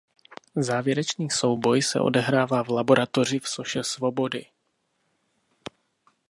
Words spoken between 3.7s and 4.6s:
Svobody.